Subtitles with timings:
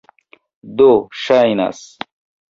[0.79, 0.87] Do,
[1.25, 1.83] ŝajnas...